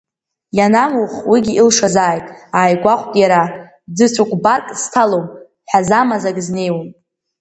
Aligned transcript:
Ианамух 0.57 1.13
уигьы 1.29 1.53
илшазааит, 1.55 2.25
ааигәахәт 2.57 3.11
иара, 3.21 3.41
ӡыцәыкәбарк 3.95 4.67
зҭалом, 4.81 5.25
ҳәазамазак 5.69 6.37
знеиуам. 6.45 6.87